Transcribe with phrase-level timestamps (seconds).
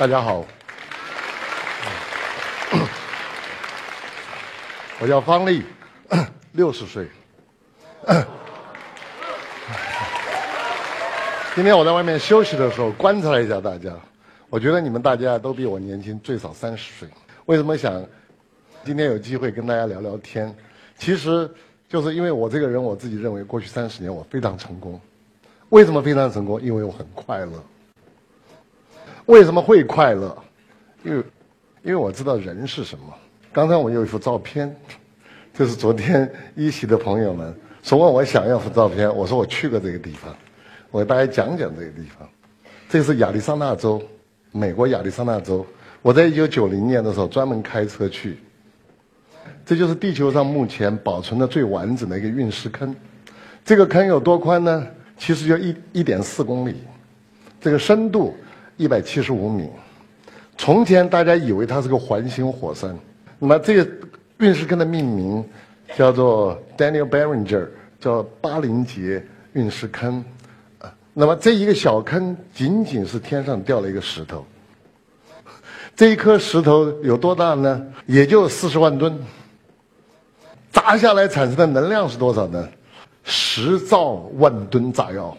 [0.00, 0.40] 大家好，
[4.98, 5.62] 我叫方力，
[6.52, 7.06] 六十岁。
[11.54, 13.92] 今天我在外面休息的时候观察了一下大家，
[14.48, 17.06] 我觉得你们大家都比我年轻最少三十岁。
[17.44, 18.02] 为什么想
[18.82, 20.56] 今天有机会跟大家聊聊天？
[20.96, 21.46] 其实
[21.90, 24.98] 就是因为我这个人，我自己认为过去三十年我非常成功。
[25.68, 26.58] 为什么非常成功？
[26.62, 27.62] 因为我很快乐。
[29.26, 30.36] 为什么会快乐？
[31.04, 31.24] 因为，
[31.82, 33.04] 因为我知道人是什么。
[33.52, 34.74] 刚才我有一幅照片，
[35.54, 40.34] 就是昨天一席的朋友们说问我想要幅照片，我说我去过这个地方，
[40.90, 42.28] 我给大家讲讲这个地方。
[42.88, 44.02] 这是亚利桑那州，
[44.52, 45.64] 美国亚利桑那州。
[46.02, 48.38] 我在一九九零年的时候专门开车去。
[49.64, 52.94] 这就是地球上目前保存的最完整的一个陨石坑。
[53.64, 54.86] 这个坑有多宽呢？
[55.16, 56.76] 其实就一一点四公里。
[57.60, 58.34] 这个深度。
[58.80, 59.68] 一百七十五米，
[60.56, 62.98] 从前大家以为它是个环形火山。
[63.38, 63.86] 那么这个
[64.38, 65.44] 陨石坑的命名
[65.94, 67.68] 叫做 Daniel Barringer，
[68.00, 69.22] 叫巴林杰
[69.52, 70.24] 陨石坑。
[71.12, 74.46] 那么这一个小坑仅仅是天上掉了一个石头。
[75.94, 77.86] 这一颗石头有多大呢？
[78.06, 79.14] 也就四十万吨。
[80.72, 82.66] 砸下来产生的能量是多少呢？
[83.24, 85.36] 十兆万吨炸药。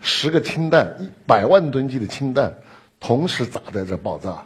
[0.00, 2.52] 十个氢弹，一百万吨级的氢弹，
[2.98, 4.42] 同时砸在这爆炸，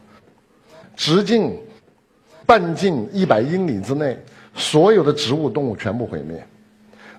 [0.96, 1.56] 直径
[2.44, 4.18] 半径一百英里之内，
[4.54, 6.44] 所有的植物动物全部毁灭。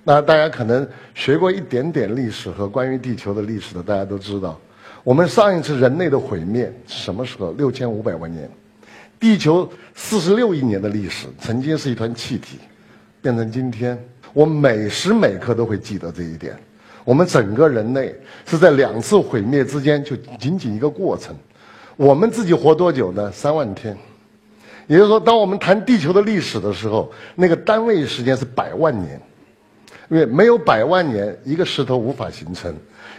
[0.03, 4.59] 那大家可能学过一点点历史和关于地球的历史的，大家都知道，
[5.03, 7.51] 我们上一次人类的毁灭是什么时候？
[7.53, 8.49] 六千五百万年，
[9.19, 12.59] 地球四十六亿年的历史，曾经是一团气体，
[13.21, 13.97] 变成今天，
[14.31, 16.55] 我每时每刻都会记得这一点。
[17.05, 18.13] 我们整个人类
[18.45, 21.33] 是在两次毁灭之间，就仅仅一个过程。
[21.95, 23.31] 我们自己活多久呢？
[23.31, 23.95] 三万天。
[24.87, 29.21] 也就是说，当我们谈地球的历史的时候，那个单位时间是百万年。
[30.09, 32.71] 因为没有百万年，一个石头无法形成，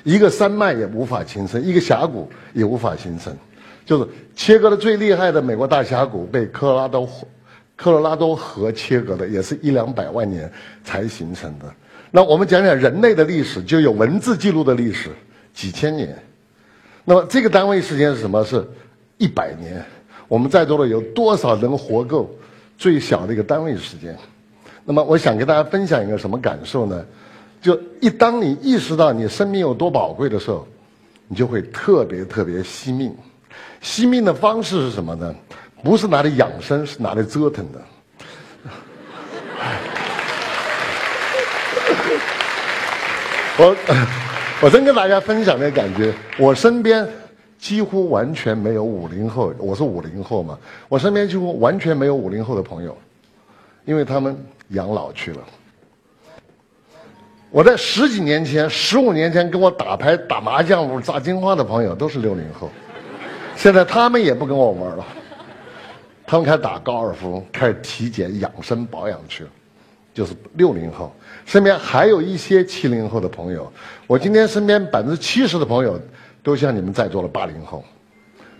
[0.05, 3.37] 一个山脉也无法形成，一个峡谷也无法形成。
[3.85, 7.09] 就是切割的最厉害的美国大峡谷，被科罗拉多
[7.75, 10.51] 科罗拉多河切割的，也是一两百万年
[10.85, 11.67] 才形成的。
[12.11, 15.11] 那我们讲讲人类的历史，就有文字记录的历史，
[15.53, 16.17] 几千年。
[17.05, 18.45] 那么这个单位时间是什么？
[18.45, 18.67] 是
[19.19, 19.85] 一百年。
[20.29, 22.29] 我们在座的有多少人活够
[22.77, 24.17] 最小的一个单位时间？
[24.85, 27.05] 那么我想跟大家分享一个什么感受呢？
[27.61, 30.67] 就一当你意识到你生命有多宝贵的时候，
[31.29, 33.15] 你就会特别特别惜命。
[33.81, 35.35] 惜命的方式是什么呢？
[35.83, 37.81] 不是拿来养生，是拿来折腾的。
[43.59, 43.75] 我
[44.63, 47.07] 我真跟大家分享那个感觉，我身边
[47.59, 50.59] 几乎完全没有五零后，我是五零后嘛，
[50.89, 52.97] 我身边几乎完全没有五零后的朋友，
[53.87, 54.37] 因为他们
[54.69, 55.41] 养老去了。
[57.51, 62.71] 我在十几年前、十五年前跟我打牌、打麻将、炸金花的朋友都是六零后，
[63.57, 65.07] 现在他们也不跟我玩了，
[66.27, 69.51] 他们开始打高尔夫，开始体检、养生、保养去了。
[70.17, 73.71] 就是六零后，身边还有一些七零后的朋友。
[74.07, 76.01] 我今天身边百分之七十的朋友，
[76.43, 77.85] 都像你们在座的八零后，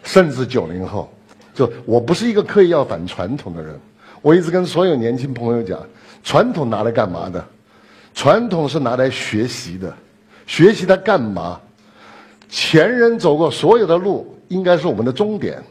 [0.03, 1.11] 甚至九零后。
[1.55, 3.75] 就我不是一个刻意要反传统的人，
[4.21, 5.81] 我一直跟所有年轻朋友讲，
[6.23, 7.43] 传统拿来干嘛的？
[8.13, 9.91] 传统是拿来学习的，
[10.47, 11.59] 学习它干嘛？
[12.51, 15.63] 前人走过所有的路，应该是我们的终点。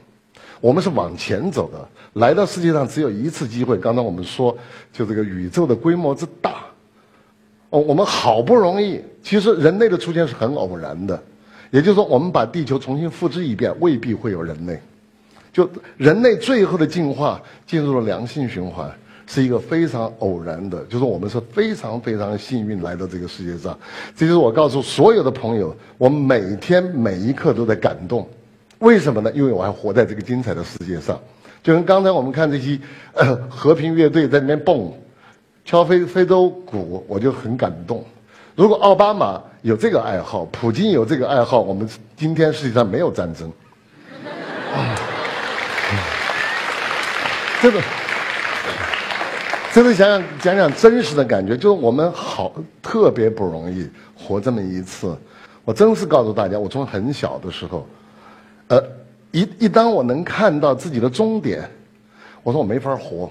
[0.61, 3.77] 我们是往前走的，来到世界上只有一次机会。
[3.77, 4.57] 刚刚我们说，
[4.93, 6.63] 就这个宇宙的规模之大，
[7.69, 11.21] 哦，我们好不容易，其实人类的出现是很偶然的，
[11.71, 14.79] 也就是说，我们把地球重新复制一遍，未必会有人类。
[15.51, 18.89] 就人类最后的进化进入了良性循环，
[19.27, 23.77] 是一个非常偶然的，就是我们是非常非常幸运来到这个世界上。
[24.15, 28.25] 这就是我告诉所有的朋友，我每天每一刻都在感动。
[28.79, 29.29] 为什么呢？
[29.33, 31.17] 因为我还活在这个精彩的世界上，
[31.65, 32.79] 就跟刚才我们看这些
[33.49, 34.93] 和平乐队在那边蹦，
[35.65, 38.05] 敲非非洲鼓，我就很感动。
[38.53, 43.51] 如果奥巴马有这个爱好，普京有这个爱好，我们今天世界上没有战争。
[47.63, 47.81] 真 的，
[49.73, 55.17] 真的想想讲讲真实的感觉，就是我们好特别不容易活这么一次。
[55.63, 57.87] 我真是告诉大家，我从很小的时候。
[58.67, 58.83] 呃，
[59.35, 61.69] 一一当我能看到自己的终点，
[62.41, 63.29] 我说我没法活，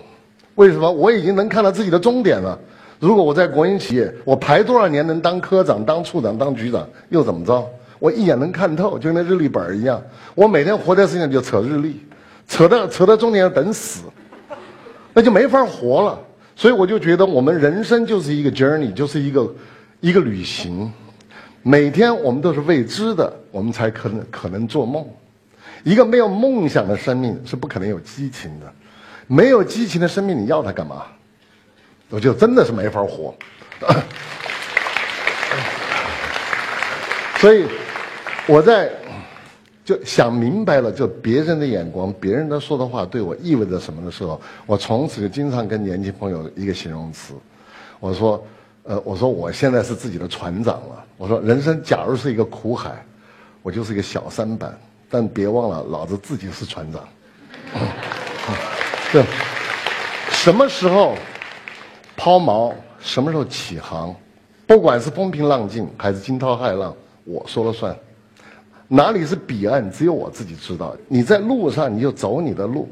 [0.57, 0.93] 为什么？
[0.93, 2.59] 我已经能看到自己的终点了。
[3.01, 7.67] 如果我在国营企业，我排多少年能当科长、当处长、当局长，又怎么着？
[7.99, 10.03] 我一眼能看透，就跟那日历本一样。
[10.35, 11.99] 我每天活在世界上就扯日历，
[12.47, 14.03] 扯到扯到终点要等死，
[15.15, 16.21] 那就没法活了。
[16.55, 19.55] 所以我就觉得，我们人生就是一个 journey，就是一个
[20.01, 20.93] 一个旅行。
[21.63, 25.03] 每天我们都是未知的，我们才可能可能做梦。
[25.85, 28.73] 一个没有梦想的生命是不可能有激情的，
[29.29, 31.05] 没有激情的生命，你要它干嘛？
[32.11, 33.35] 我就真的是没法活。
[37.39, 37.67] 所以
[38.47, 38.91] 我在
[39.85, 47.35] 就想明白了，就别人的眼光，别人的说的话对我意味着什么的时候，我从此就经常跟年轻朋友一个形容词，
[48.01, 48.43] 我说，
[48.85, 51.05] 呃，我说我现在是自己的船长了。
[51.19, 53.05] 我说人生假如是一个苦海，
[53.61, 54.79] 我就是一个小舢板，
[55.11, 57.03] 但别忘了老子自己是船长。
[59.13, 59.25] 对，
[60.31, 61.15] 什么时候
[62.17, 64.15] 抛锚，什么时候起航，
[64.67, 66.95] 不管是风平浪静还是惊涛骇浪。
[67.25, 67.97] 我说了算，
[68.89, 70.97] 哪里是彼岸，只有我自己知道。
[71.09, 72.89] 你在路上，你就走你的路。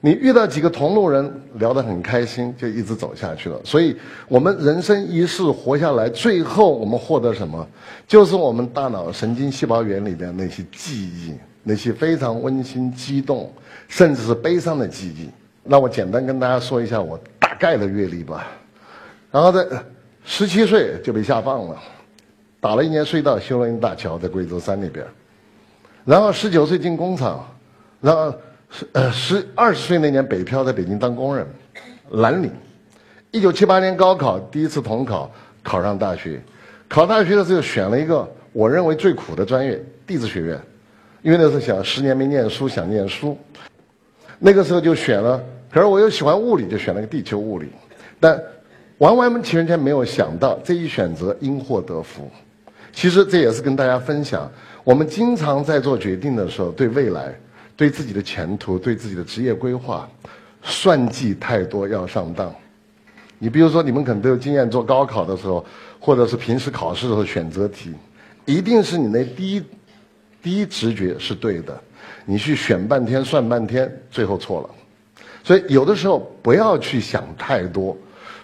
[0.00, 3.60] 你遇到几个同路人，聊得很开心，就一直走下去了。
[3.64, 3.96] 所以，
[4.28, 7.66] 我们人生一世活下来，最后我们获得什么？
[8.06, 13.52] 就是我们大脑神经细胞原里边那些记忆，那些非常温馨、激动，
[13.88, 15.28] 甚至是悲伤的记忆。
[15.64, 18.46] 那我简单跟大家说一下我大概的阅历吧。
[19.32, 19.66] 然后在
[20.24, 21.76] 十七岁就被下放了。
[22.60, 25.04] 打了一年隧道，修了一大桥，在贵州山那边。
[26.04, 27.44] 然后十九岁进工厂，
[28.00, 28.34] 然后
[28.70, 31.46] 是呃十二十岁那年北漂，在北京当工人。
[32.10, 32.50] 蓝领，
[33.32, 35.28] 一九七八年高考第一次统考
[35.62, 36.40] 考上大学，
[36.88, 40.60] 考大学的时候选了一个我认为最苦的专业——地质学院，
[41.22, 43.36] 因为那时候想十年没念书，想念书。
[44.38, 47.68] 那个时候就选了，可是我又喜欢物理，就选了个地球物理。
[48.20, 48.40] 但
[48.98, 52.30] 完完全全没有想到这一选择因祸得福。
[52.92, 54.48] 其实这也是跟大家分享，
[54.84, 57.34] 我们经常在做决定的时候，对未来、
[57.76, 60.08] 对自己的前途、对自己的职业规划，
[60.62, 62.52] 算计太多要上当。
[63.38, 65.64] 你比如说，你们可能都有经验，做高考的时候，
[66.00, 67.92] 或者是平时考试的时候选择题，
[68.46, 69.62] 一定是你那第一
[70.42, 71.78] 第一直觉是对的，
[72.24, 74.70] 你去选半天算半天，最后错了。
[75.44, 77.96] 所以有的时候不要去想太多。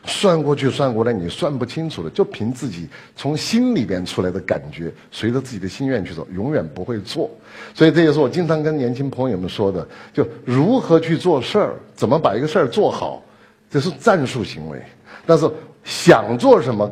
[0.05, 7.31] 算过去算过来，你算不清楚的，就凭自己从心里边出来的感觉，随着自己的心愿去走，永远不会错。
[7.73, 13.23] 所以这也是我经常跟年轻朋友们说的：，就如何去做事儿，怎么把一个事儿做好，
[13.71, 14.83] 这是战术行为。
[15.25, 15.49] 但是
[15.85, 16.91] 想做什么，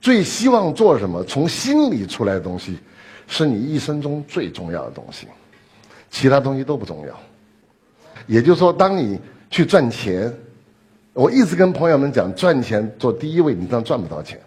[0.00, 2.78] 最希望做什么，从心里出来的东西，
[3.28, 5.28] 是你一生中最重要的东西，
[6.10, 7.14] 其他东西都不重要。
[8.26, 9.20] 也就是说，当你
[9.50, 10.34] 去赚钱。
[11.14, 14.38] 我一直跟朋友们讲，赚钱做第一位，你这样赚不到钱。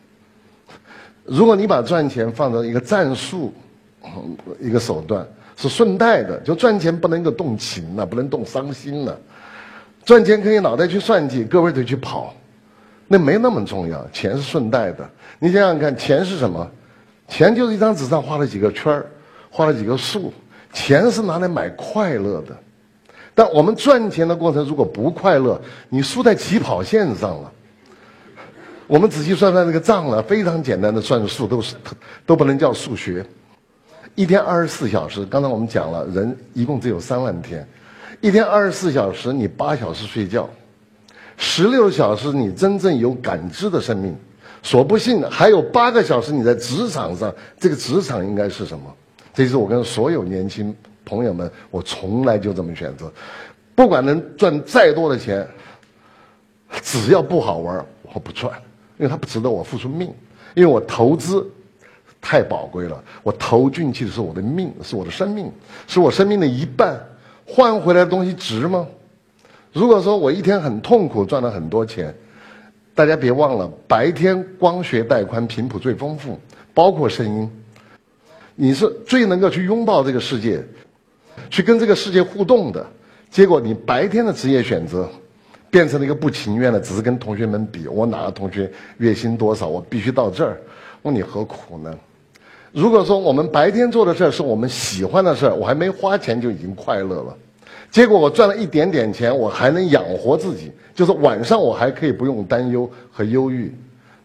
[1.23, 3.53] 如果你把赚钱放在一个战术，
[4.59, 5.25] 一个手段
[5.55, 9.17] 是顺带的，就赚钱不能够动情了，不能动伤心了。
[10.03, 12.33] 赚钱可以脑袋去算计，各位得去跑，
[13.07, 14.05] 那没那么重要。
[14.09, 15.09] 钱是顺带的，
[15.39, 16.69] 你想想看，钱是什么？
[17.29, 19.05] 钱就是一张纸上画了几个圈儿，
[19.49, 20.33] 画了几个数。
[20.73, 22.57] 钱是拿来买快乐的。
[23.37, 27.51] 但我们赚钱的过程如果不快乐，你输在起跑线上了。
[28.87, 31.75] 我们仔细算算这个账了，非常简单的算术都是
[32.25, 33.23] 都不能叫数学。
[34.15, 37.63] 一天二十四小时，刚才我们讲了，人一共只有三万天，
[38.21, 40.49] 一天二十四小时，你八小时睡觉，
[41.37, 44.15] 十六小时你真正有感知的生命，
[44.63, 48.91] 所不幸的还有八个小时你在职场上，这个职场应该是什么？
[49.31, 50.75] 这是我跟所有年轻。
[51.07, 53.09] 朋友们，我从来就这么选择，
[53.73, 55.47] 不管能赚再多的钱，
[56.81, 58.51] 只要不好玩，我不赚，
[58.97, 60.13] 因为它不值得我付出命，
[60.53, 61.49] 因为我投资
[62.19, 65.49] 太宝贵了，我投进去的是我的命，是我的生命，
[65.87, 66.99] 是我生命的一半，
[67.45, 68.85] 换回来的东西值吗？
[69.71, 72.13] 如果说我一天很痛苦，赚了很多钱，
[72.93, 76.37] 大家别忘了，白天光学带宽，频谱最丰富，
[76.73, 77.49] 包括声音，
[78.55, 80.61] 你是最能够去拥抱这个世界。
[81.49, 82.85] 去跟这个世界互动的。
[83.29, 85.09] 结果，你白天的职业选择
[85.69, 90.57] 变成了一个不情愿的，只是跟同学们比，我哪个同学月薪多少，我必须到这儿，
[91.01, 91.93] 问你何苦呢？
[92.71, 97.37] 如果说我们白天做的事儿是我们喜欢的事儿，我还没花钱就已经快乐了，
[97.89, 103.73] 结果我赚了一点点钱，我还能养活自己，就是晚上我还可以不用担忧和忧郁，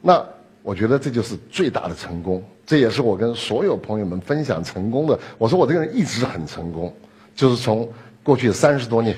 [0.01, 0.25] 那
[0.63, 2.43] 我觉得这就是最大的成功。
[2.65, 5.19] 这也是我跟所有朋友们分享成功的。
[5.39, 6.95] 我说我这个人一直很成功，
[7.35, 7.89] 就是从
[8.23, 9.17] 过去三十多年，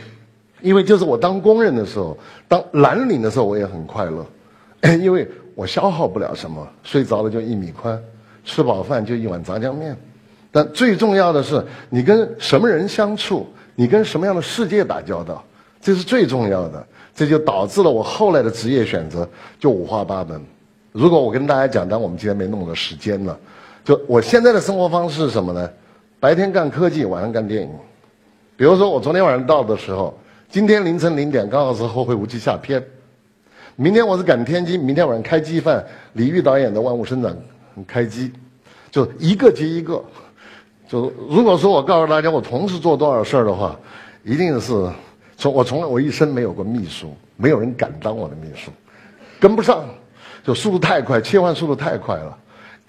[0.60, 2.16] 因为就是我当工人的时候，
[2.48, 4.26] 当蓝领的时候，我也很快乐，
[4.96, 8.00] 因为我消耗不了什么，睡着了就一米宽，
[8.44, 9.96] 吃饱饭就一碗炸酱面，
[10.50, 15.44] 但最重要的是你跟什么人相处，你跟什么样的世界打交道，
[15.80, 16.86] 这是最重要的。
[17.16, 19.28] 这就导致了我后来的职业选择
[19.60, 20.44] 就五花八门。
[20.94, 23.36] 如果我跟大家讲，但我们今天没那么多时间了，
[23.84, 25.68] 就我现在的生活方式是什么呢？
[26.20, 27.68] 白天干科技，晚上干电影。
[28.56, 30.16] 比如说我昨天晚上到的时候，
[30.48, 32.80] 今天凌晨零点刚好是《后会无期》下片。
[33.74, 37.32] 明天我是赶天机，明天晚上开机饭，李玉导演的《万物生长》
[37.88, 38.32] 开机，
[38.92, 40.00] 就一个接一个。
[40.88, 43.76] 就如果说我告诉大家我同时做多少事儿的话，
[44.22, 44.72] 一定是
[45.36, 48.70] 从我从来我一生没有过秘书，没有人敢当我的秘书，
[49.40, 49.84] 跟不上，
[50.44, 52.38] 就速度太快，切换速度太快了。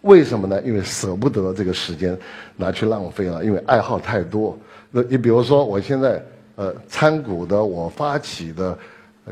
[0.02, 0.62] 为什么呢？
[0.62, 2.16] 因为舍不得这个时间
[2.56, 4.56] 拿去浪费了，因为爱好太多。
[4.92, 6.24] 那你比如说，我现在
[6.58, 8.78] 呃参股的，我发起的。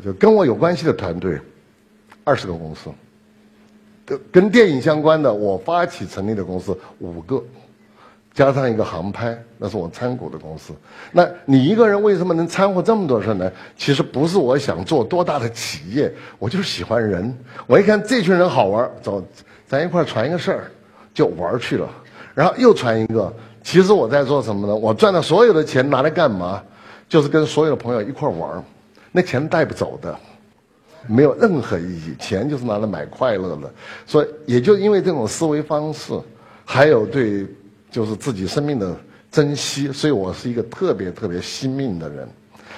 [0.03, 1.39] 就跟我有关系的团队，
[2.23, 2.89] 二十个公司，
[4.03, 7.43] 跟跟电影相关的，我发起成立的公司五个，
[8.33, 10.73] 加上一个航拍，那是我参股的公司。
[11.11, 13.51] 那你一个人为什么能掺和这么多事呢？
[13.77, 17.35] 其实不是我想做多大的企业，我就是喜欢人。
[17.67, 19.23] 我一看这群人好玩，走，
[19.67, 20.71] 咱一块传一个事儿，
[21.13, 21.87] 就玩去了。
[22.33, 24.75] 然后又传一个，其实我在做什么呢？
[24.75, 26.61] 我赚的所有的钱拿来干嘛？
[27.07, 28.63] 就是跟所有的朋友一块玩。
[29.11, 30.17] 那钱带不走的，
[31.05, 32.15] 没有任何意义。
[32.19, 33.71] 钱就是拿来买快乐的，
[34.07, 36.19] 所以也就因为这种思维方式，
[36.65, 37.45] 还有对
[37.93, 38.97] 就是自己生命的
[39.31, 42.27] 珍惜，所以我是一个特别特别惜命的人。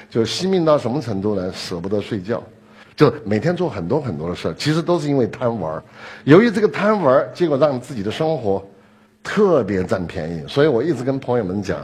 [0.10, 1.50] 就惜命到什么程度呢？
[1.54, 2.44] 舍不得睡觉，
[2.98, 5.84] 就每天做很多很多的事儿，其实都是因为贪玩儿。
[6.26, 8.62] 由于这个贪玩儿，结果让自己的生活
[9.24, 10.44] 特别占便宜。
[10.50, 11.80] 所以我一直跟朋友们讲，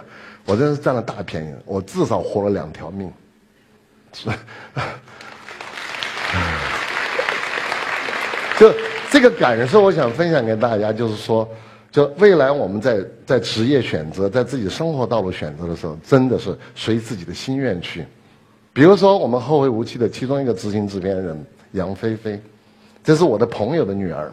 [0.45, 3.09] 我真是占了大便宜，我至少活了两条命。
[4.11, 4.29] 是，
[8.59, 8.73] 就
[9.09, 11.49] 这个感受，我想分享给大家，就是说，
[11.91, 18.05] 就未来我们在在职业选择，在自己生活道路选择的时候，真的是随自己的心愿去。
[18.71, 22.41] 比如说，我们后会无期的其中一个执行制片人杨菲菲，
[23.03, 24.31] 这是我的朋友的女儿，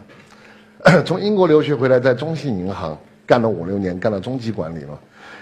[1.03, 4.97] 从英国留学回来，在中信银行干了五六年，干到中级管理了。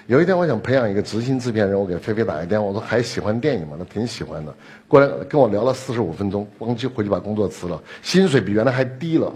[0.08, 3.76] 有一天，我想培养一个执行制片人，我给菲菲打一电话，我说还喜欢电影吗？
[3.78, 4.52] 她挺喜欢的，
[4.88, 9.32] 过来跟我聊了四十五分钟，咣就回去把工作辞了，薪水比原来还低了。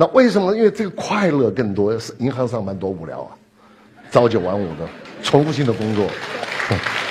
[0.00, 0.54] 那为什么？
[0.56, 1.98] 因为这个快乐更多。
[1.98, 3.34] 是银行上班多无聊啊，
[4.12, 4.88] 朝九晚五的
[5.24, 6.06] 重复性的工作。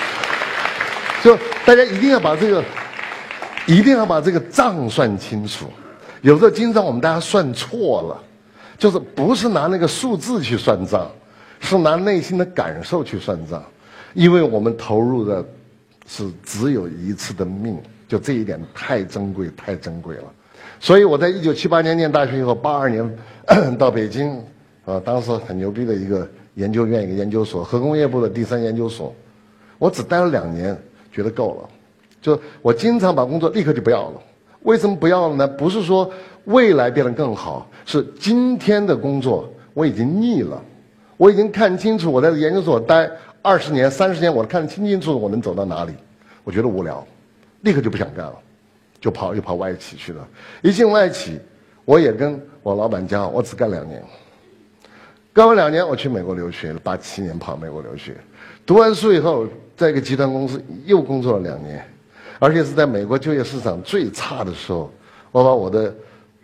[1.21, 2.63] 就大家一定要把这个，
[3.65, 5.65] 一定要把这个账算清楚。
[6.21, 8.23] 有时候经常我们大家算错了，
[8.77, 11.11] 就是不是拿那个数字去算账。
[11.59, 13.61] 是拿内心的感受去算账，
[14.13, 15.43] 因为我们投入的
[16.07, 17.77] 是只有一次的命，
[18.07, 20.23] 就这一点太珍贵，太珍贵了。
[20.79, 23.17] 所以我在一九七八年念大学以后，八二年
[23.77, 24.41] 到北京，
[24.85, 29.13] 啊，当时很牛逼的一个研究院，一个研究所，核工业部的第三研究所，
[29.77, 30.77] 我只待了两年，
[31.11, 31.69] 觉得够了。
[32.21, 34.21] 就我经常把工作立刻就不要了。
[34.63, 35.47] 为什么不要了呢？
[35.47, 36.11] 不是说
[36.45, 40.61] 未来变得更好，是今天的工作我已经腻了。
[41.15, 43.09] 我已经看清楚，我在研究所待
[43.41, 45.93] 二十年、三十年，我看得清清楚楚，我能走到哪里？
[46.43, 47.05] 我觉得无聊，
[47.61, 48.35] 立刻就不想干了，
[48.99, 50.27] 就跑又跑外企去了。
[50.61, 51.39] 一进外企，
[51.85, 54.03] 我也跟我老板讲，我只干两年。
[55.33, 58.17] 干完两年，我去美国留学，八七年跑美国留学，
[58.65, 61.87] 读完书以后，在一个集团公司又工作了两年，
[62.39, 64.91] 而且是在美国就业市场最差的时候，
[65.31, 65.93] 我把我的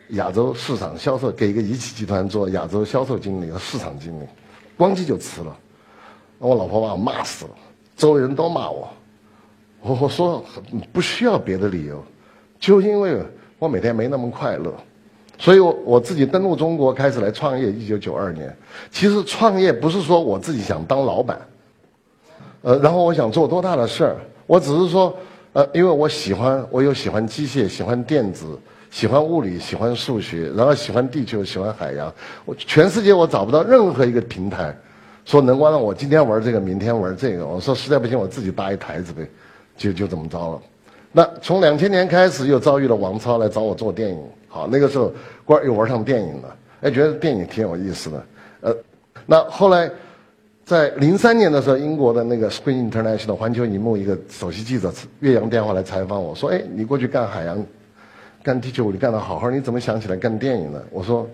[0.10, 4.26] 亚洲市场销售给一个仪器集团做亚洲销售经理和市场经理。
[4.78, 5.58] 咣叽就辞了，
[6.38, 7.52] 我老婆把我骂死了，
[7.98, 8.88] 周围人都骂我，
[9.82, 10.46] 我我说
[10.92, 12.04] 不需要别的理由，
[12.64, 13.22] 就因为
[13.60, 14.74] 我每天没那么快乐，
[15.38, 17.70] 所以我我自己登陆中国开始来创业。
[17.70, 18.56] 一九九二年，
[18.90, 21.42] 其实创业不是说我自己想当老板，
[22.62, 24.16] 呃，然后我想做多大的事儿，
[24.48, 25.14] 我只是说，
[25.52, 28.58] 呃，因为我喜欢，我又喜欢机械，喜欢电子。
[28.90, 32.14] 喜欢物理，喜欢数学，然后喜欢地球，喜欢海洋。
[32.46, 34.74] 我全世界我找不到任何一个平台，
[35.26, 37.46] 说能够让我今天玩这个，明天玩这个。
[37.46, 39.28] 我说实在不行，我自己搭一台子呗，
[39.76, 40.62] 就就这么着了。
[41.14, 44.20] 那从两千年开始，又遭遇了王超来找我做电影。
[44.50, 45.14] 好，那个时候
[45.46, 48.26] 玩又玩上电影了，哎，觉得电影挺有意思的。
[48.62, 48.76] 呃，
[49.26, 49.90] 那后来
[50.66, 57.64] 在零三年的时候，英国的那个 Screen International 环球影幕一个首席记者岳阳电话来采访我说：“哎，你过去干海洋。”
[58.44, 60.84] 干地球物理干得好好，你怎么想起来干电影呢？
[60.92, 61.26] 我说，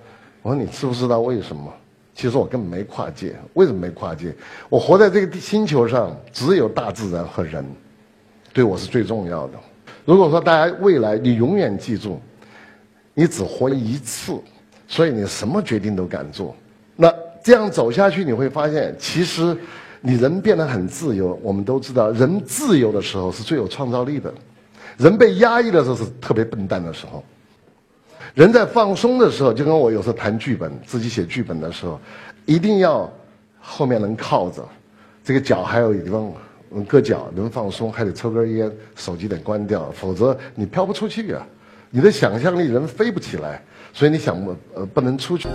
[0.43, 1.73] 我说你知不知道为什么？
[2.13, 3.33] 其实我根本没跨界。
[3.55, 4.31] 为什么没跨界？
[4.69, 7.65] 我活在这个星球上，只有大自然和人，
[8.53, 9.53] 对我是最重要的。
[10.09, 12.19] 如果说大家未来你永远记住，
[13.13, 14.33] 你只活一次，
[14.87, 16.55] 所以你什么决定都敢做。
[16.95, 17.13] 那
[17.43, 19.55] 这样走下去，你会发现，其实
[20.01, 21.39] 你人变得很自由。
[21.43, 24.33] 我们都知道，人自由的时候是最有创造力的，
[24.97, 27.23] 人被压抑的时候是特别笨蛋的时候。
[28.33, 32.01] 人在放松的时候，就跟我有时候谈剧本、自己写剧本的时候，
[32.47, 33.07] 一定要
[33.61, 34.67] 后面能靠着，
[35.23, 36.33] 这个脚还有地方
[36.87, 41.47] 搁脚能放松，还得抽根烟，手机得关掉，否则你飘不出去啊！
[41.89, 44.37] 你的想象力人飞不起来，所以你想
[44.75, 45.47] 呃不能出去。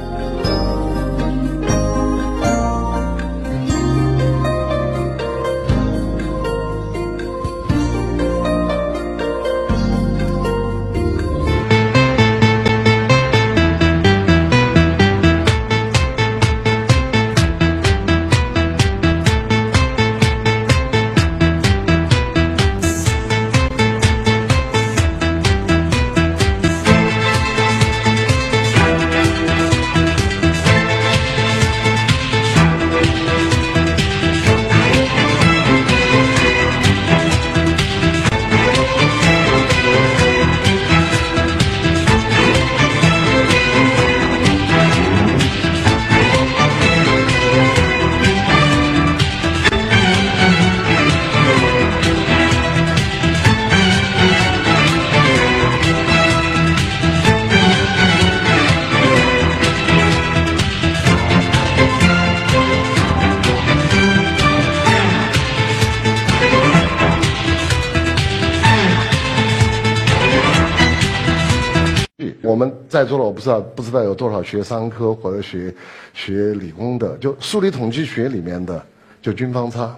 [73.95, 75.73] 不知道有多少学商科或者学
[76.13, 78.85] 学理工的，就数理统计学里面的
[79.23, 79.97] 就均方差，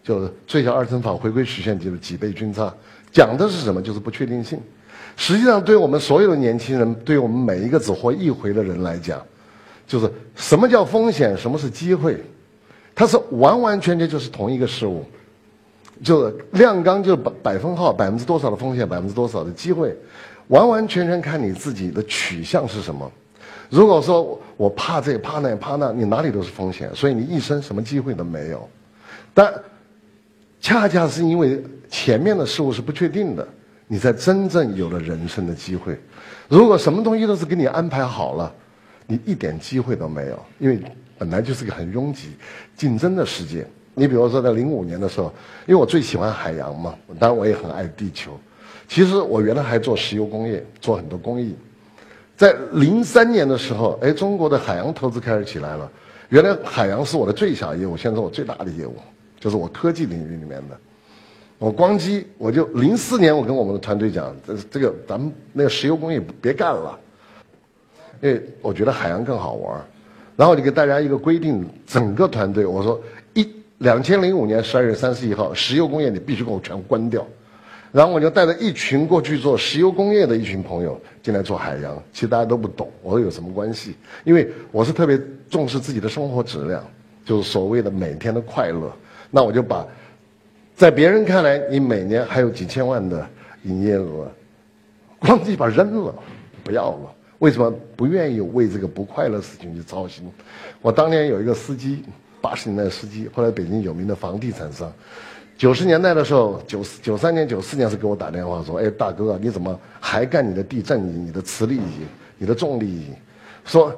[0.00, 2.72] 就最小二乘法回归曲线就是几倍均差，
[3.10, 3.82] 讲的是什么？
[3.82, 4.60] 就是不确定性。
[5.16, 9.20] 实际上，对我们所有的年轻人，对我们每一个只活一回的人来讲，
[9.88, 12.22] 就是什么叫风险，什么是机会，
[12.94, 15.04] 它是完完全全就是同一个事物。
[16.04, 19.92] 就是量纲就是百百分号，百分之多少的风险，百分之多少的机会。
[20.46, 23.10] 完完全全看你自己的取向是什么。
[23.72, 28.68] 如果说我怕这怕那怕那，你哪里都是风险，所以你一生什么机会都没有。
[29.32, 29.50] 但
[30.60, 33.48] 恰恰是因为前面的事物是不确定的，
[33.88, 35.98] 你才真正有了人生的机会。
[36.48, 38.52] 如果什么东西都是给你安排好了，
[39.06, 40.78] 你一点机会都没有，因为
[41.16, 42.36] 本来就是个很拥挤、
[42.76, 43.66] 竞争的世界。
[43.94, 45.32] 你比如说在零五年的时候，
[45.66, 48.38] 因为我最喜欢海洋嘛，当然我也很爱地球。
[48.86, 51.56] 其实我原来还做石油工业，做很多工艺。
[52.36, 55.90] 在零三年的时候，哎，中国的海洋投资开始起来了。
[56.28, 58.96] 原来海洋是我的最小业务，现在是我最大的业务
[59.38, 60.76] 就是我科技领域里面的。
[61.58, 66.98] 我光机，我就零四年，我跟我们的团队讲，这这个咱们那个石油工业别干了，
[68.20, 69.80] 因为我觉得海洋更好玩。
[70.34, 73.00] 然后就给大家一个规定，整个团队我说
[73.34, 73.46] 一
[73.78, 77.24] 两千零五年十二月三十一号，石油工业你必须给我全关掉。
[77.92, 83.94] 然后我就带着一群过去做石油工业的一群朋友进来做海洋，其实大家都不懂，我说有什么关系？
[84.24, 86.82] 因为我是特别重视自己的生活质量，
[87.22, 88.90] 就是所谓的每天的快乐。
[89.30, 89.86] 那我就把，
[90.74, 93.26] 在别人看来你每年还有几千万的
[93.64, 94.26] 营业额，
[95.20, 96.14] 咣叽把扔了，
[96.64, 97.14] 不要了。
[97.40, 100.24] 为什么不愿意为这个不快乐事情去操心？
[100.80, 102.02] 我当年有一个司机，
[102.40, 104.90] 八十年代的司机，后来北京有名的房地产商。
[105.62, 112.04] 九十年代的时候，九四九三年、九四年是给我打电话说：“哎，大哥，你怎么还干你的地震仪、你的磁力仪、
[112.36, 113.06] 你的重力仪？
[113.64, 113.94] 说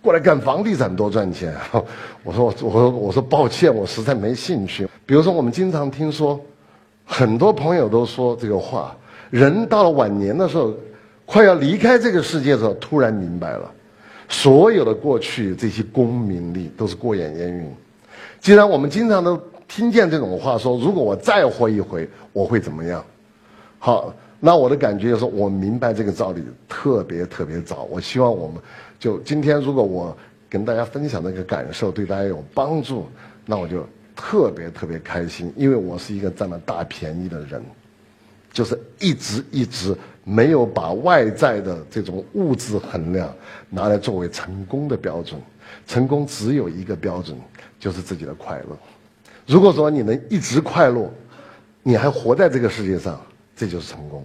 [0.00, 1.52] 过来干房地产多赚钱。
[2.22, 6.40] ”我说：“我说我说抱歉，我实在没兴趣。”比如说，我们经常听说，
[7.04, 8.96] 很多朋友都说这个话：
[9.28, 10.72] 人到了晚年的时候，
[11.26, 13.68] 快要离开这个世界的时候，突然明白了，
[14.28, 17.74] 所有的过去这些功名利都是过眼烟云。
[18.38, 19.36] 既然我们经常都。
[19.68, 23.04] 听见这种话说，如果我再活一回，我会怎么样？
[23.78, 27.84] 好，那我的感觉就是，我明白这个道理特别特别早。
[27.84, 28.56] 我希望我们
[28.98, 30.16] 就今天，如果我
[30.48, 33.06] 跟大家分享的那个感受对大家有帮助，
[33.44, 37.62] 那我就特别特别开心，因为我是一个占了大便宜的人，
[38.52, 43.32] 就是一直一直没有把外在的这种物质衡量
[43.68, 45.38] 拿来作为成功的标准。
[45.86, 47.36] 成功只有一个标准，
[47.78, 48.76] 就是自己的快乐。
[49.48, 51.10] 如果说你能一直快乐，
[51.82, 53.18] 你还活在这个世界上，
[53.56, 54.22] 这就是成功。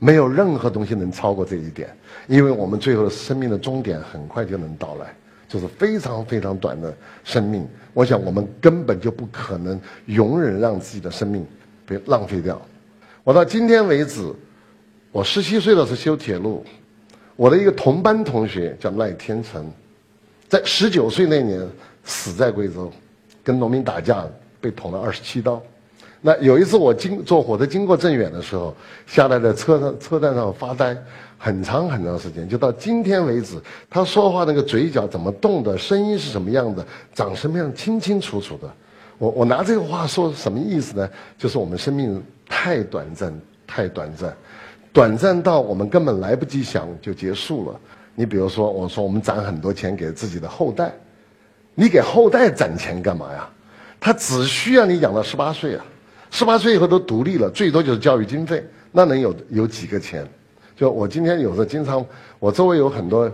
[0.00, 1.88] 没有任何东西能超过这一点，
[2.26, 5.14] 因为我们最后的生命的终点很快就能到来，
[5.48, 7.64] 就是非常非常短的生命。
[7.94, 11.46] 我想我们根本就不可能容忍让自己的生命
[11.86, 12.60] 被浪费掉。
[13.22, 14.20] 我到今天为止，
[15.12, 16.66] 我十七岁的时候修铁路，
[17.36, 19.70] 我的一个同班同学叫赖天成，
[20.48, 21.64] 在十九岁那年。
[22.08, 22.92] 死在贵州，
[23.42, 24.24] 跟农民打架
[24.60, 25.62] 被捅了二十七刀。
[26.20, 28.74] 那有一次我经坐火车经过镇远的时候，
[29.06, 30.96] 下来在车上车站上发呆，
[31.38, 38.68] 很长很长时间，就到今天为止，他说话那个嘴角怎么动的，声音是什么样的，长什么样，清清楚楚的。
[39.18, 41.08] 我我拿这个话说什么意思呢？
[41.38, 44.34] 就是我们生命太短暂，太短暂，
[44.92, 47.80] 短暂到我们根本来不及想就结束了。
[48.14, 50.92] 你比如说，我说我们攒很多钱给自己的后代，
[51.74, 53.48] 你给后代攒钱干嘛呀？
[54.06, 55.84] 他只需要你养到十八岁啊。
[56.30, 60.24] 十八岁以后都独立了，最多就是教育经费，那能有有几个钱？
[60.76, 62.06] 就我今天有时候经常，
[62.38, 63.28] 我周围有很多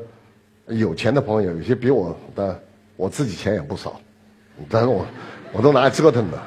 [0.68, 2.58] 有钱的朋友，有些比我的，
[2.96, 4.00] 我自己钱也不少，
[4.70, 5.04] 但是我
[5.52, 6.40] 我都拿来折腾的。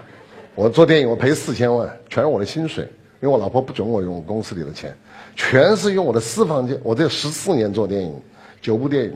[0.55, 2.83] 我做电影我赔四千万，全是我的薪水，
[3.21, 4.97] 因为我老婆不准我用公司里的钱，
[5.35, 6.75] 全是用我的私房钱。
[6.81, 8.19] 我这十四年做电影，
[8.59, 9.13] 九部电影，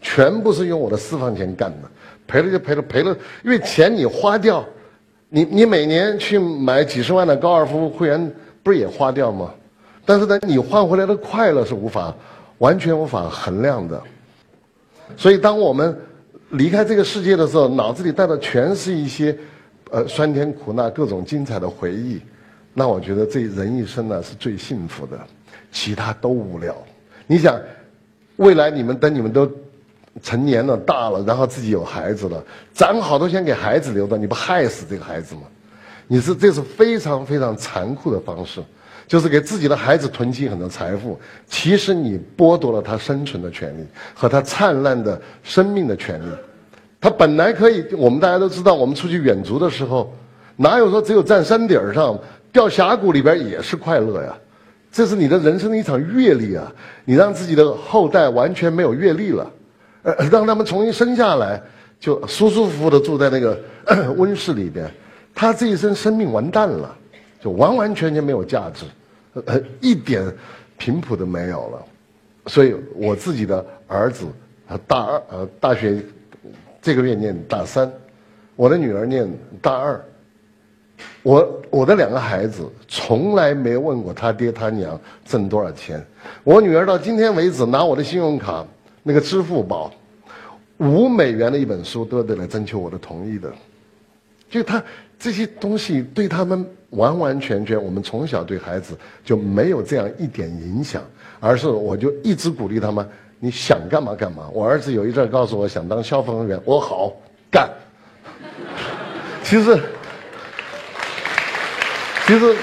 [0.00, 1.90] 全部是用我的私房钱干的，
[2.26, 4.64] 赔了就赔了，赔了，因为钱你花掉。
[5.28, 9.52] 你你每年去买几十万的高尔夫会员，不是也花掉吗？
[10.04, 12.14] 但是呢，你换回来的快乐是无法
[12.58, 14.00] 完全无法衡量的。
[15.16, 15.98] 所以，当我们
[16.50, 19.36] 离开这个世界的时候，脑子里带的全是一些
[19.90, 22.20] 呃酸甜苦辣、各种精彩的回忆。
[22.72, 25.18] 那我觉得这人一生呢是最幸福的，
[25.72, 26.72] 其他都无聊。
[27.26, 27.60] 你想，
[28.36, 29.50] 未来你们等你们都。
[30.22, 35.42] 成年了，大了，然后自己有孩子了，攒好多钱给孩子留着，你不害死这个孩子吗？
[36.08, 38.62] 你是这是非常非常残酷的方式，
[39.06, 46.26] 就是给自己的孩子囤积很多财富，其实你剥夺了他生存的权利和他灿烂的生命的权利。
[47.00, 50.12] 他本来可以，我们大家都知道，我们出去远足的时候，
[50.56, 52.18] 哪有说只有站山顶上，
[52.52, 54.34] 掉峡谷里边也是快乐呀？
[54.90, 56.72] 这是你的人生的一场阅历啊！
[57.04, 59.50] 你让自己的后代完全没有阅历了。
[60.06, 61.60] 呃，让他们重新生下来，
[61.98, 63.60] 就舒舒服服的住在那个
[64.16, 64.88] 温室里边，
[65.34, 66.96] 他这一生生命完蛋了，
[67.40, 68.84] 就完完全全没有价值，
[69.46, 70.32] 呃，一点
[70.78, 71.84] 频谱都没有了。
[72.46, 74.26] 所以我自己的儿子，
[74.68, 76.00] 呃大二，呃，大学
[76.80, 77.90] 这个月念大三，
[78.54, 79.28] 我的女儿念
[79.60, 80.00] 大二，
[81.24, 86.00] 我我的两个孩子从来没问过他爹他娘挣多少钱，
[86.44, 88.64] 我女儿到今天为止拿我的信用卡。
[89.08, 89.92] 那个支付宝，
[90.78, 93.52] 五美元的一本书都得来征求我的同意的，
[94.50, 94.82] 就他
[95.16, 101.04] 这些东西对他们完完全全，我们从小对孩子就没有这样一点影响，
[101.38, 104.48] 而是我就一直鼓励他们，你想干嘛干嘛。
[104.52, 107.14] 我儿子有一阵告诉我想当消防员，我好
[107.48, 107.70] 干。
[109.44, 109.80] 其实，
[112.26, 112.56] 其实。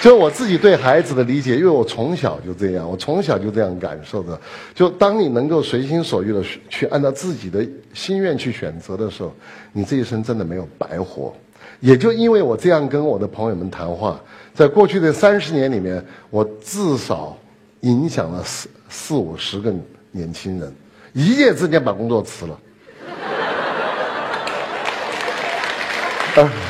[0.00, 4.40] 就我自己对孩子的理解，因为我从小就这样，我从小就这样感受的。
[4.74, 9.34] 就当你能够随心所欲的去按照自己的心愿去选择的时候，
[9.72, 11.34] 你这一生真的没有白活。
[11.80, 14.18] 也就因为我这样跟我的朋友们谈话，
[14.54, 17.36] 在过去的三十年里面，我至少
[17.80, 19.70] 影响了四四五十个
[20.10, 20.74] 年轻人，
[21.12, 22.58] 一夜之间把工作辞了。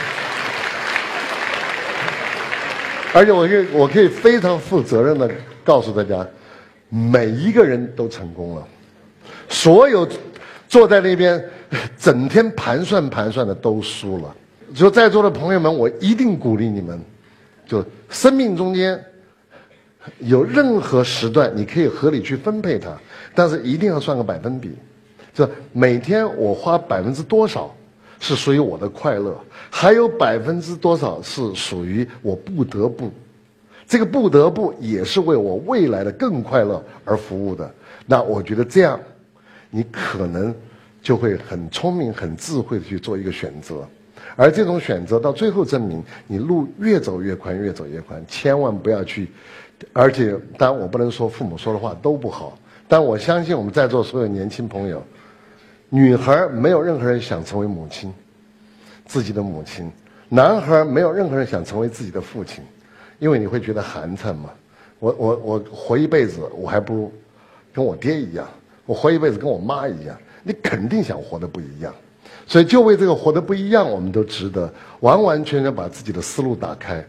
[3.12, 5.28] 而且我可以，我可以非常负责任的
[5.64, 6.26] 告诉大家，
[6.88, 8.66] 每一个人都成功了，
[9.48, 10.08] 所有
[10.68, 11.42] 坐在那边
[11.98, 14.36] 整天盘算盘算的都输了。
[14.74, 17.00] 就在座的朋友们，我一定鼓励你们，
[17.66, 19.02] 就生命中间
[20.20, 22.96] 有任何时段，你可以合理去分配它，
[23.34, 24.70] 但是一定要算个百分比，
[25.34, 27.74] 就每天我花百分之多少。
[28.20, 29.36] 是属于我的快乐，
[29.70, 33.10] 还有百分之多少是属于我不得不，
[33.88, 37.68] 这个不得不也是为我未来的更快乐而服务的。
[38.06, 39.00] 那我觉得这样，
[39.70, 40.54] 你可能
[41.02, 43.88] 就会很聪明、很智慧的去做一个选择，
[44.36, 48.22] 而这种选择到最后证明，你路越走越宽，越走越宽。
[48.28, 49.28] 千万不要去，
[49.94, 55.02] 而且当然我不能说父母说的话都不好，但我相信我们在座所有年轻朋友。
[55.92, 58.12] 女孩没有任何人想成为母亲，
[59.06, 59.90] 自己的母亲；
[60.28, 62.62] 男孩没有任何人想成为自己的父亲，
[63.18, 64.50] 因为你会觉得寒碜嘛。
[65.00, 67.12] 我我我活一辈子，我还不如
[67.72, 68.46] 跟我爹一样；
[68.86, 70.16] 我活一辈子跟我妈一样。
[70.42, 71.92] 你肯定想活得不一样，
[72.46, 77.04] 所以就为这个活得不一样，我们都值得完完全全把自己的思路打开，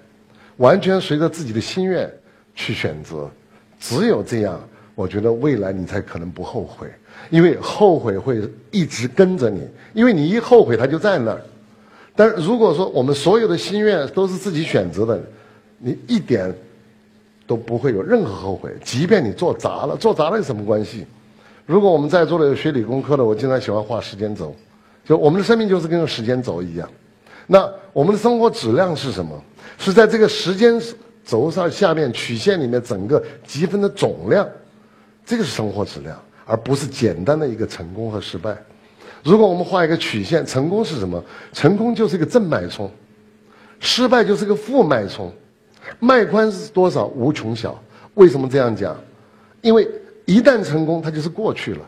[0.57, 2.11] 完全随着自己的心愿
[2.55, 3.29] 去选择。
[3.79, 4.59] 只有这样，
[5.01, 6.87] 我觉得未来你才可能不后悔。
[7.29, 11.41] 因为后悔会一直跟着你，因为你一后悔，他就在那儿。
[12.15, 15.21] 但是如果说我们所有的心愿都是自己选择的，
[15.77, 16.53] 你一点
[17.47, 18.71] 都不会有任何后悔。
[18.83, 21.05] 即便你做砸了，做砸了有什么关系？
[21.65, 24.53] 如果我们在座的有学理工科的，我经常喜欢画时间轴，
[25.05, 26.89] 就我们的生命就是跟时间轴一样。
[27.47, 29.41] 那我们的生活质量是什么？
[29.77, 30.81] 是在这个时间
[31.25, 34.47] 轴上下面曲线里面整个积分的总量，
[35.31, 38.53] 这个是生活质量，而不是简单的一个成功和失败。
[39.23, 41.23] 如果我们画一个曲线，成功是什么？
[41.53, 42.91] 成功就是一个正脉冲，
[43.79, 45.31] 失败就是个负脉冲，
[46.01, 47.05] 脉宽是多少？
[47.05, 47.81] 无穷小。
[48.15, 48.93] 为什么这样讲？
[49.61, 49.87] 因为
[50.25, 51.85] 一旦成功，它就是过去了；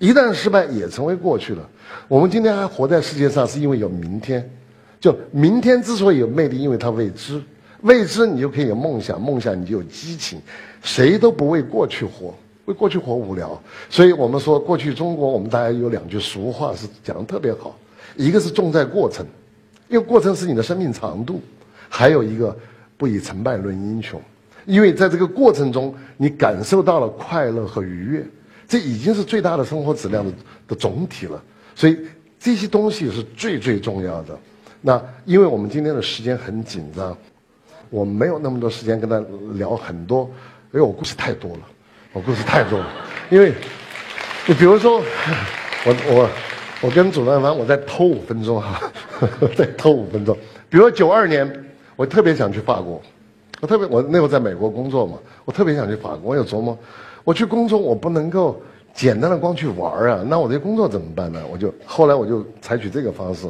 [0.00, 1.70] 一旦失败，也成为过去了。
[2.08, 4.50] 我们今天还活在世界上，是因为有明天。
[4.98, 7.40] 就明天之所以有魅力，因为它未知，
[7.82, 10.42] 未知你就可以有梦想，梦想你就有激情。
[10.82, 12.34] 谁都不为过去活。
[12.66, 17.76] 为过去活无聊，所以我们说过去中国，我们大家有两句俗话是讲的特别好，
[18.16, 19.26] 一个是重在过程，
[19.88, 21.40] 因为过程是你的生命长度；
[21.88, 22.56] 还有一个
[22.96, 24.20] 不以成败论英雄，
[24.66, 28.24] 因为在这个过程中你感受到了快乐和愉悦，
[28.68, 30.32] 这已经是最大的生活质量的
[30.68, 31.42] 的总体了。
[31.74, 31.98] 所以
[32.38, 34.38] 这些东西是最最重要的。
[34.80, 37.16] 那因为我们今天的时间很紧张，
[37.88, 39.22] 我没有那么多时间跟他
[39.54, 40.30] 聊很多，
[40.72, 41.60] 因为我故事太多了。
[42.12, 42.86] 我故事太多了，
[43.30, 43.54] 因为，
[44.44, 45.00] 你比如说，
[45.86, 46.30] 我我
[46.80, 48.80] 我跟主任完，我再偷五分钟哈，
[49.56, 50.36] 再偷五分钟。
[50.68, 51.48] 比如九二年，
[51.94, 53.00] 我特别想去法国，
[53.60, 56.32] 我特别我那会在美国工作嘛，我特别想去法国。
[56.32, 56.76] 我有琢磨，
[57.22, 58.60] 我去工作我不能够
[58.92, 61.40] 简单的光去玩啊，那我这工作怎么办呢？
[61.48, 63.46] 我就后来我就采取这个方式，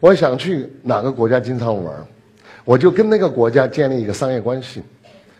[0.00, 1.94] 我想去哪个国家经常玩，
[2.64, 4.82] 我就跟那个国家建立一个商业关系，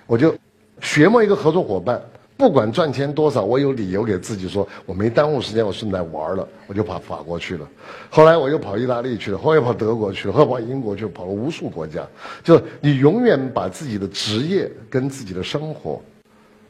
[0.06, 0.36] 我就
[0.82, 1.98] 学摸一个合作伙伴。
[2.38, 7.68] 不管赚钱多少，我有理由给自己说，我没耽误时间，我顺带玩了，我就跑法国去了。
[8.08, 12.06] 后来我又跑意大利去了，后来又跑德国去了，后来跑英国去了，跑了无数国家。
[12.44, 16.00] 就是你永远把自己的职业跟自己的生活，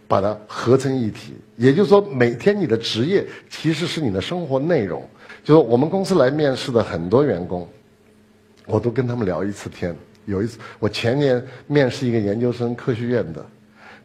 [0.09, 1.35] 把它合成一体。
[1.57, 5.07] 也就是说，每天你的职业其实是你的生活内容。
[5.45, 7.69] 就是我们公司来面试的很多员工，
[8.65, 9.95] 我都跟他们聊一次天。
[10.25, 13.45] 有一次，我前年面试一个研究生，科学院的，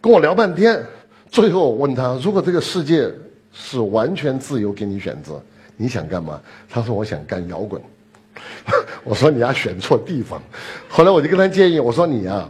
[0.01, 0.85] 跟我聊半天。
[1.33, 3.11] 最后我问他：“如果这个世界
[3.51, 5.41] 是完全自由，给你选择，
[5.75, 7.81] 你想干嘛？”他说：“我想干摇滚。
[9.03, 10.39] ”我说：“你呀，选错地方。”
[10.87, 12.47] 后来我就跟他建议：“我说你呀，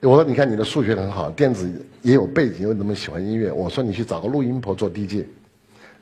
[0.00, 3.52] 我说你看你的数学很好，电子也有背景，又那么喜欢音乐。
[3.52, 5.26] 我说你去找个录音棚做 DJ，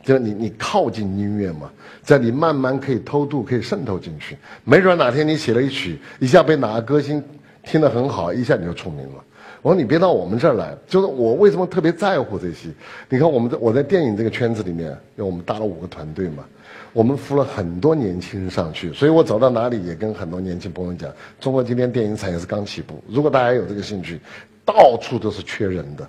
[0.04, 1.68] 就你你靠近音乐嘛，
[2.04, 4.38] 在你慢慢可以偷渡，可以渗透进去。
[4.62, 7.20] 没准哪天你写了一曲，一下被哪个歌星
[7.64, 9.24] 听得很好，一下你就出名了。”
[9.66, 12.68] 我说你别到我们这儿来，就是我为什么特别在乎这些？
[13.08, 16.44] 你看我们在我在电影这个圈子里面，因为我们搭了五个团队嘛，
[16.92, 24.20] 我们扶了很多年轻人上去，所以我走到哪里也跟很多年轻朋友讲，中国今天电影产业是刚起步，如果大家有这个兴趣，
[24.64, 26.08] 到处都是缺人的，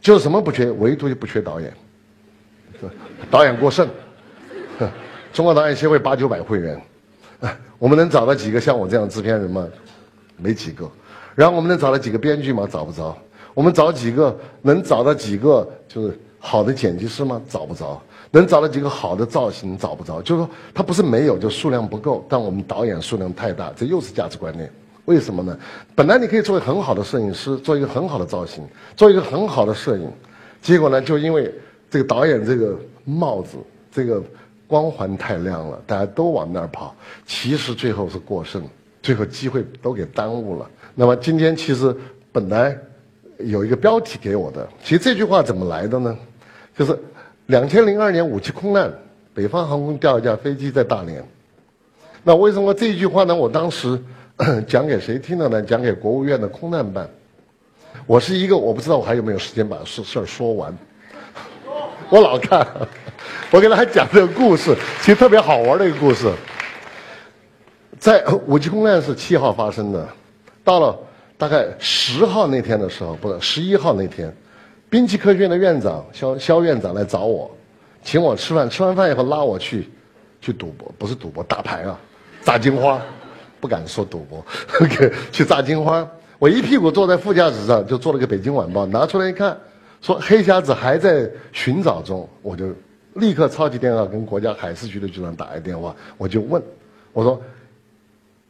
[0.00, 1.70] 就是什么不缺，唯独就不缺导演，
[3.30, 3.86] 导演过剩，
[5.30, 6.80] 中国导演协会八九百会员，
[7.78, 9.68] 我们能找到几个像我这样制片人吗？
[10.36, 10.90] 没几个。
[11.34, 12.68] 然后我们能找到几个编剧吗？
[12.70, 13.16] 找不着。
[13.54, 17.40] 我们找几个能找到几个就是好的剪辑师吗？
[17.48, 18.00] 找不着。
[18.30, 19.76] 能找到几个好的造型？
[19.76, 20.22] 找不着。
[20.22, 22.24] 就是说，它不是没有，就数量不够。
[22.28, 24.70] 但我们导演数量太大，这又是价值观念。
[25.04, 25.58] 为什么呢？
[25.94, 28.64] 本来你可以做一个很好的摄影师，做一个很好的造型，
[28.96, 30.10] 做一个很好的摄影，
[30.60, 31.52] 结果呢，就因为
[31.90, 33.56] 这个导演这个帽子，
[33.90, 34.22] 这个
[34.68, 36.94] 光环太亮了，大家都往那儿跑，
[37.26, 38.62] 其实最后是过剩，
[39.02, 40.70] 最后机会都给耽误了。
[40.94, 41.94] 那么今天其实
[42.30, 42.76] 本来
[43.38, 46.16] 有一个标题给我的，其实这句话怎么来的呢？
[46.78, 46.98] 就是
[47.46, 48.92] 两千零二年武器空难，
[49.34, 51.22] 北方航空掉一架飞机在大连。
[52.22, 53.34] 那为什么这句话呢？
[53.34, 54.00] 我当时
[54.68, 55.60] 讲给谁听的呢？
[55.60, 57.08] 讲给国务院的空难办。
[58.06, 60.76] 我是一个，我不知道我还有没有时间把事事儿说完。
[62.08, 62.66] 我老看，
[63.50, 66.30] 我给大家讲这个故事，其实特别好玩的一个故事。
[68.02, 70.08] 在武器空难是七号发生的。
[70.64, 70.98] 到了
[71.38, 74.34] 大概十号那天的时候，不是十一号那天，
[74.90, 77.48] 兵器科学院的院长肖肖院长来找我，
[78.02, 78.68] 请我吃饭。
[78.68, 79.88] 吃完饭以后拉我去，
[80.40, 81.96] 去赌博，不是赌博，打牌啊，
[82.42, 83.00] 炸金花，
[83.60, 84.44] 不敢说赌博，
[85.30, 86.04] 去炸金花。
[86.40, 89.56] 我一屁股坐在副驾驶上，就做了个《北京晚报》，拿出来一看，
[90.00, 92.66] 说黑匣子还在寻找中，我就
[93.14, 96.60] 立刻抄起电话跟国家海事局的局长打一电话，我就问，
[97.12, 97.40] 我说。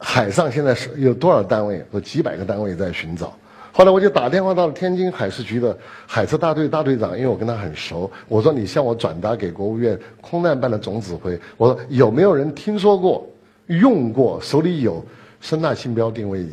[0.05, 1.83] 海上现在是有多少单位？
[1.93, 3.33] 有几百个单位在寻找。
[3.71, 8.11] 后来我就打电话到了天津海事局的海事大队大队长，因为我跟他很熟。
[8.27, 13.25] 我说：“你向我转达给国务院空难办的总指挥，我说有没有人听说过、
[13.67, 15.03] 用过、手里有
[15.39, 16.51] 声纳信标定位仪？”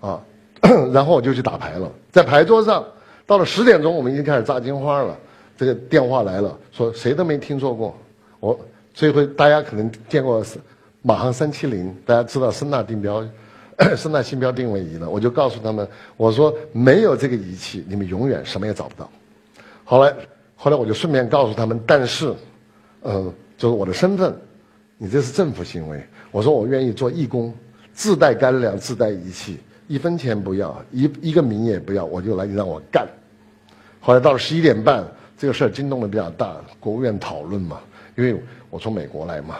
[0.00, 0.18] 啊，
[0.94, 1.90] 然后我就去打牌了。
[2.12, 2.82] 在牌桌上，
[3.26, 5.14] 到了十点钟，我们已经开始炸金花了。
[5.58, 7.94] 这个电话来了，说谁都没听说过。
[8.38, 8.58] 我
[8.94, 10.42] 这回大家可能见过
[11.02, 13.26] 马航三七零，大家知道声纳定标、
[13.96, 15.08] 声纳信标定位仪了。
[15.08, 19.10] 我就告诉他们，我说没有这个仪器，你们永远什么也找不到。
[19.82, 20.14] 后来，
[20.54, 22.34] 后来我就顺便告诉他们，但是，
[23.00, 24.36] 呃，就是我的身份，
[24.98, 26.04] 你这是政府行为。
[26.30, 27.52] 我说我愿意做义工，
[27.94, 29.58] 自带干粮，自带仪器，
[29.88, 33.08] 一分钱不要，一一个名也不要，我就来，你让我干。
[34.00, 35.02] 后来到了十一点半，
[35.38, 37.80] 这个事儿惊动的比较大，国务院讨论嘛，
[38.16, 39.56] 因为我从美国来嘛。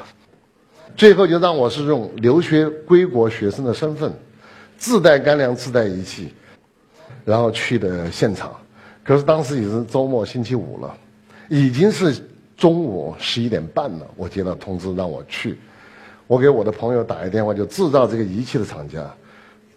[0.96, 4.12] 最后就让我是用留学归国学生的身份，
[4.76, 6.34] 自带干粮、自带仪器，
[7.24, 8.52] 然后去的现场。
[9.02, 10.94] 可是当时已经是周末星期五了，
[11.48, 12.14] 已经是
[12.56, 14.06] 中午十一点半了。
[14.16, 15.58] 我接到通知让我去，
[16.26, 19.10] 我给我的朋友打一电话，就制造这个仪器的厂家，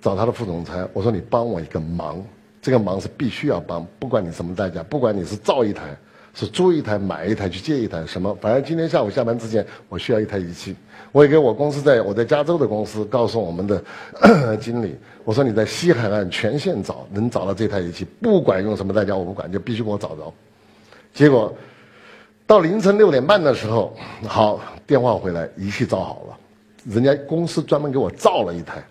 [0.02, 2.22] 找他的副总裁，我说你帮我一个忙，
[2.62, 5.96] 这个忙是必须要帮，不管你什么代价，不管你是造一台。
[6.36, 8.36] 是租一台、买一台、去借一台，什么？
[8.42, 10.76] 反正今天下午下班之前，我需要一台仪器。
[11.14, 13.82] 我也给我公司在我在加州的公司告诉我们的
[14.60, 20.34] 经理，我说你在西海岸全线找，能找到这台仪器，不管用什么代价，我不管，就必须给我找着。
[21.14, 21.56] 结果
[22.48, 23.96] 到凌晨六点半的时候，
[24.28, 26.38] 好电话回来，仪器造好了，
[26.92, 28.84] 人家公司专门给我造了一台，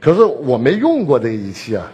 [0.00, 1.92] 可是我没用过这仪器啊。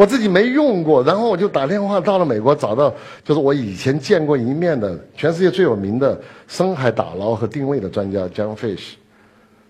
[0.00, 2.90] 我自己没用过，然后我就打电话到了美国，找到
[3.22, 8.92] 就是我以前见过一面的全世界最有名的深海打捞和定位的专家 John Fish，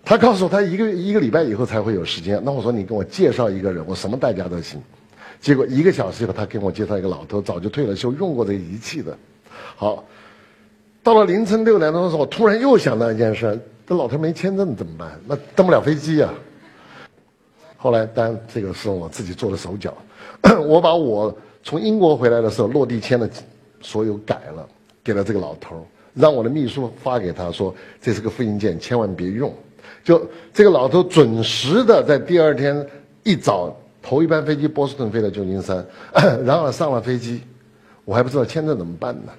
[0.05, 2.40] 他告诉我他一个一个礼拜以后才会有时间。
[2.45, 4.81] 那我说你给我介绍一个人，我什么代价都行。
[5.40, 9.19] 结果一个小时以后，他给我介绍一个老头，早就退了休，用过这仪器的。
[9.75, 10.05] 好，
[11.03, 15.11] 到了凌晨六点钟的时候，我突然又想到一件事：这老头没签证怎么办？
[15.27, 16.29] 那登不了飞机呀。
[17.77, 19.93] 后来，当然这个是我自己做的手脚。
[20.66, 23.29] 我把我从英国回来的时候落地签的
[23.81, 24.68] 所有改了，
[25.03, 29.53] 给了这个老头让我的秘书发给他说这是个复印件，千万别用。
[30.03, 32.87] 就这个老头准时的在第二天
[33.22, 35.85] 一早头一班飞机波士顿飞到旧金山，
[36.44, 37.42] 然后上了飞机，
[38.05, 39.33] 我还不知道签证怎么办呢。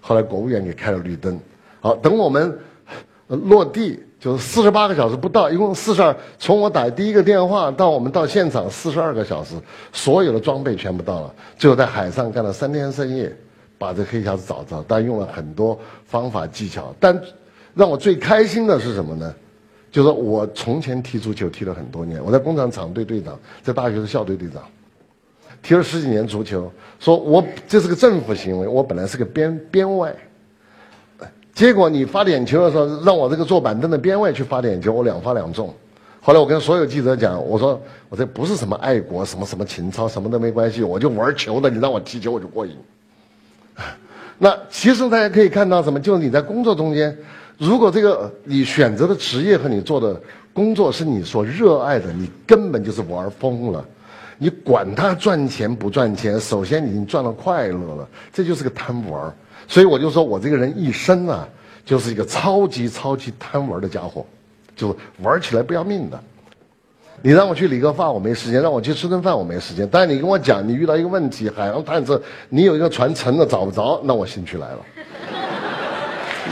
[0.00, 1.38] 后来国务院给开了绿灯，
[1.80, 2.58] 好等我们
[3.26, 3.98] 落地。
[4.20, 6.14] 就是四十八个小时不到，一共四十二。
[6.40, 9.54] 从我打第一个电话到我们到现场，四十二个小时，
[9.92, 11.34] 所有的装备全部到了。
[11.56, 13.32] 最后在海上干了三天三夜，
[13.78, 14.84] 把这黑匣子找着。
[14.88, 16.92] 但用了很多方法技巧。
[16.98, 17.20] 但
[17.74, 19.32] 让我最开心的是什么呢？
[19.92, 24.62] 就是我从前踢足球踢了很多年，我在工厂厂队队长，在大学是校队队长，
[25.62, 26.70] 踢了十几年足球。
[26.98, 30.12] 说我这是个政府行为，我本来是个边边外。
[31.58, 35.74] 结果你发点球的时候，让我这个坐板凳的边位去发点球，我两发两中。
[36.20, 41.68] 后来我跟所有记者讲，我说我这不是什么爱国，什么什么情操，什么都没关系，我就玩球的。
[41.68, 42.76] 你让我踢球，我就过瘾。
[44.38, 45.98] 那其实大家可以看到什么？
[45.98, 47.18] 就是你在工作中间，
[47.58, 53.84] 如果这个你选择的职业和你做的工作是你所热爱的，你根本就是玩疯了。
[54.38, 59.34] 你管他赚钱不赚钱，首先你已经赚了快乐了，这就是个贪玩。
[59.68, 61.46] 所以我就说我这个人一生啊，
[61.84, 64.24] 就是一个超级超级贪玩的家伙，
[64.74, 66.18] 就玩起来不要命的。
[67.20, 69.86] 你让我去理个发，我没时间；让我去吃顿饭，我没时间。
[69.90, 74.78] 但是你跟我讲，你遇到一个问题，海洋探测，你有一个船沉了找不着，那我兴趣来了，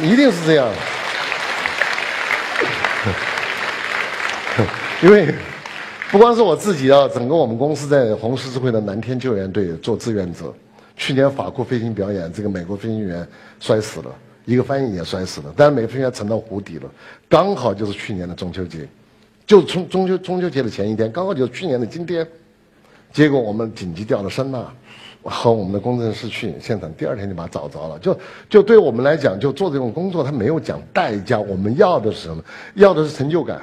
[0.02, 0.66] 一定是这样。
[5.02, 5.33] 因为
[6.11, 10.52] 不光是我自己啊，整个我们公司在红十字会的蓝天救援队做志愿者。
[10.97, 13.27] 去年法库飞行表演，这个美国飞行员
[13.61, 14.11] 摔死了，
[14.47, 16.91] 一个翻译也摔死了，但是美国飞行员沉到湖底了，
[17.29, 18.89] 刚好就是去年的中秋节，
[19.47, 22.27] 就中中秋中秋节的前一天，刚好就是去年的今天，
[23.13, 24.67] 结果我们紧急调了声呐，
[25.23, 27.99] 和我们的工程师去现场，第二天就把他找着了。
[27.99, 32.43] 就就对我们来讲，就做这种工作，他没有讲代价，我们要的是什么？
[32.75, 33.61] 要的是成就感，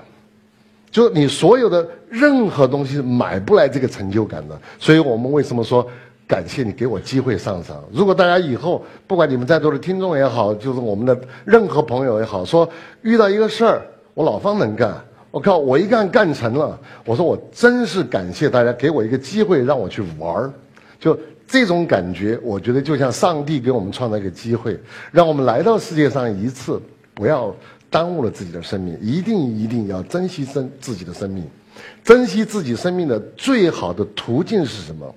[0.91, 5.89] 就你所有的任何东西买不来这个成就感的，所以我们为什么说？
[6.33, 7.83] 感谢你给我机会上场。
[7.91, 11.15] 如果大家以后不管你们在座的听众也好，就是我们的
[11.45, 12.67] 任何朋友也好，说
[13.03, 16.79] 遇到一个事儿，我老方能干，我靠，我一干干成了。
[17.05, 20.51] 我说我真是感谢大家给我一个机会让我去玩儿，
[20.99, 21.15] 就
[21.47, 24.79] 这种感觉，我觉得就像上帝给我们创造一个机会，
[25.11, 26.81] 让我们来到世界上一次，
[27.13, 27.55] 不要
[27.91, 31.43] 耽误了自己的生命，一定一定要珍惜生自己的生命，
[32.03, 35.13] 珍惜自己生命的最好的途径是什么？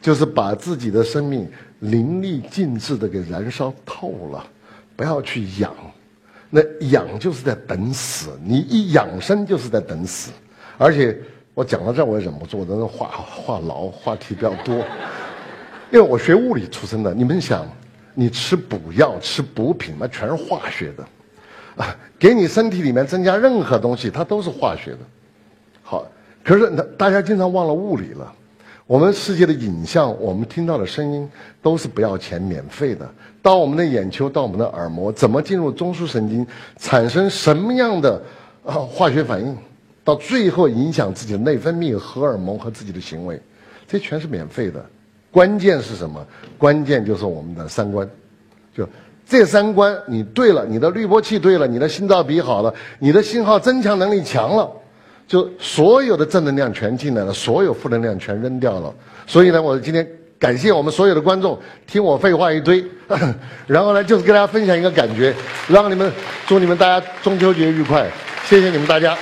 [0.00, 1.48] 就是把自己的生命
[1.80, 4.46] 淋漓尽致的给燃烧透了，
[4.94, 5.74] 不要去养，
[6.50, 8.38] 那养就是在等死。
[8.44, 10.30] 你一养生就是在等死，
[10.76, 11.18] 而且
[11.54, 14.76] 我讲到这儿我也忍不住，我这话话痨，话题比较多。
[15.90, 17.66] 因为我学物理出身的，你们想，
[18.14, 21.04] 你吃补药、吃补品嘛，全是化学的，
[21.76, 24.98] 啊，给你身体里面增加任何东西，它都是化学的。
[25.82, 26.06] 好，
[26.44, 28.34] 可是大家经常忘了物理了。
[28.88, 31.28] 我们世界的影像，我们听到的声音
[31.60, 33.06] 都是不要钱、免费的。
[33.42, 36.46] 到我们的眼球，到我们的耳膜，怎么进入中枢神经，
[36.78, 38.18] 产生什么样的
[38.64, 39.54] 啊化学反应，
[40.02, 43.38] 到最后影响自己的内分泌、荷尔蒙和自己的行为，
[43.86, 44.82] 这全是免费的。
[45.30, 46.26] 关键是什么？
[46.56, 48.08] 关键就是我们的三观，
[48.74, 48.88] 就
[49.28, 54.66] 这三观你对了，你的滤波器对了，你的心脏比好了，你的信号增强能力强了。
[55.28, 58.92] 就所有的正能量全进来了，所有负能量全扔掉了。
[59.26, 60.04] 所以呢，我今天
[60.38, 61.56] 感谢我们所有的观众，
[61.86, 62.82] 听我废话一堆，
[63.68, 65.34] 然后呢，就是跟大家分享一个感觉，
[65.68, 66.10] 让你们
[66.46, 68.10] 祝你们大家中秋节愉快，
[68.46, 69.16] 谢谢你们大家。